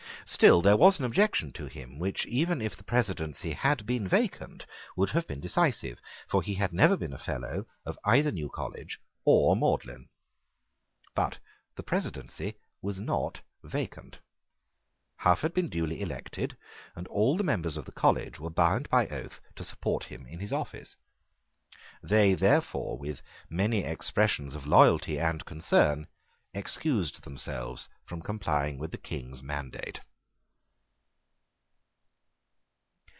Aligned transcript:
Still 0.23 0.61
there 0.61 0.77
was 0.77 0.97
an 0.97 1.03
objection 1.03 1.51
to 1.53 1.65
him 1.65 1.99
which, 1.99 2.25
even 2.25 2.61
if 2.61 2.77
the 2.77 2.83
presidency 2.85 3.51
had 3.51 3.85
been 3.85 4.07
vacant, 4.07 4.65
would 4.95 5.09
have 5.09 5.27
been 5.27 5.41
decisive: 5.41 5.99
for 6.29 6.41
he 6.41 6.53
had 6.53 6.71
never 6.71 6.95
been 6.95 7.11
a 7.11 7.17
Fellow 7.19 7.65
of 7.85 7.99
either 8.05 8.31
New 8.31 8.47
College 8.47 9.01
or 9.25 9.57
Magdalene. 9.57 10.07
But 11.15 11.39
the 11.75 11.83
presidency 11.83 12.55
was 12.81 12.97
not 12.97 13.41
vacant: 13.63 14.19
Hough 15.17 15.41
had 15.41 15.53
been 15.53 15.67
duly 15.67 15.99
elected; 15.99 16.55
and 16.95 17.07
all 17.07 17.35
the 17.35 17.43
members 17.43 17.75
of 17.75 17.83
the 17.83 17.91
college 17.91 18.39
were 18.39 18.49
bound 18.51 18.89
by 18.89 19.07
oath 19.07 19.41
to 19.57 19.65
support 19.65 20.05
him 20.05 20.25
in 20.27 20.39
his 20.39 20.53
office. 20.53 20.95
They 22.01 22.35
therefore, 22.35 22.97
with 22.97 23.21
many 23.49 23.79
expressions 23.83 24.55
of 24.55 24.65
loyalty 24.67 25.19
and 25.19 25.43
concern, 25.45 26.07
excused 26.53 27.23
themselves 27.23 27.89
from 28.05 28.21
complying 28.21 28.77
with 28.77 28.91
the 28.91 28.97
King's 28.97 29.43
mandate. 29.43 29.99